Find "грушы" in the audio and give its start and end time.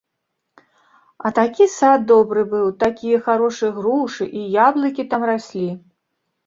3.79-4.23